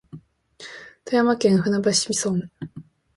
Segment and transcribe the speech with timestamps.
[1.05, 2.49] 富山県舟橋村